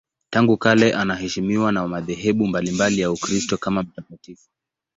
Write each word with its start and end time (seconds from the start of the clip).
Tangu 0.29 0.57
kale 0.57 0.93
anaheshimiwa 0.93 1.71
na 1.71 1.87
madhehebu 1.87 2.47
mbalimbali 2.47 3.01
ya 3.01 3.11
Ukristo 3.11 3.57
kama 3.57 3.83
mtakatifu. 3.83 4.49